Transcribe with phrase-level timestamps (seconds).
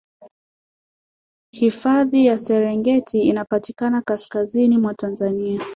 [1.53, 5.61] hifadhi ya serengeti inapatikana kasikazini mwa tanzania